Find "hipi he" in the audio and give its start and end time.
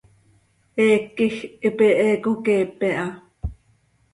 1.61-2.07